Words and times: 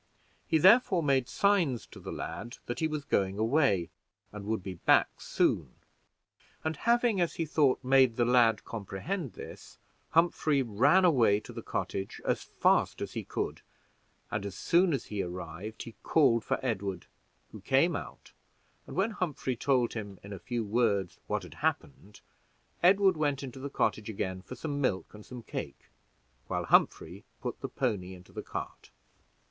He, 0.47 0.57
therefore, 0.57 1.03
made 1.03 1.29
signs 1.29 1.85
to 1.85 1.99
the 1.99 2.11
lad 2.11 2.57
that 2.65 2.79
he 2.79 2.87
was 2.87 3.05
going 3.05 3.37
away, 3.37 3.91
and 4.31 4.45
would 4.45 4.63
be 4.63 4.73
back 4.73 5.21
soon; 5.21 5.73
and 6.63 6.75
having, 6.75 7.21
as 7.21 7.35
he 7.35 7.45
thought, 7.45 7.83
made 7.83 8.15
the 8.15 8.25
lad 8.25 8.65
comprehend 8.65 9.33
this, 9.33 9.77
Humphrey 10.09 10.63
ran 10.63 11.05
away 11.05 11.39
to 11.41 11.53
the 11.53 11.61
cottage 11.61 12.19
as 12.25 12.41
fast 12.41 12.99
as 12.99 13.13
he 13.13 13.23
could; 13.23 13.61
and 14.31 14.43
as 14.43 14.55
soon 14.55 14.91
as 14.91 15.05
he 15.05 15.21
arrived 15.21 15.83
he 15.83 15.93
called 16.01 16.43
for 16.43 16.57
Edward, 16.65 17.05
who 17.51 17.61
came 17.61 17.95
out, 17.95 18.31
and 18.87 18.95
when 18.95 19.11
Humphrey 19.11 19.55
told 19.55 19.93
him 19.93 20.19
in 20.23 20.35
few 20.39 20.65
words 20.65 21.19
what 21.27 21.43
had 21.43 21.53
happened, 21.53 22.21
Edward 22.81 23.17
went 23.17 23.43
into 23.43 23.59
the 23.59 23.69
cottage 23.69 24.09
again 24.09 24.41
for 24.41 24.55
some 24.55 24.81
milk 24.81 25.13
and 25.13 25.23
some 25.23 25.43
cake, 25.43 25.91
while 26.47 26.65
Humphrey 26.65 27.23
put 27.39 27.61
the 27.61 27.69
pony 27.69 28.15
into 28.15 28.31
the 28.31 28.41
cart. 28.41 28.89